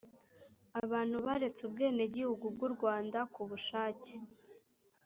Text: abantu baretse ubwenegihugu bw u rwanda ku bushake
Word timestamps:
abantu 0.83 1.17
baretse 1.25 1.61
ubwenegihugu 1.67 2.45
bw 2.53 2.59
u 2.67 2.69
rwanda 2.75 3.19
ku 3.33 3.41
bushake 3.49 4.13